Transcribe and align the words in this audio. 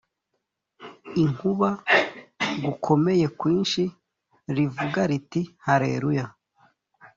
inkuba 1.23 1.69
gukomeye 2.63 3.25
kwinshi 3.39 3.81
rivuga 4.55 5.01
riti 5.09 5.41
haleluya 5.65 6.25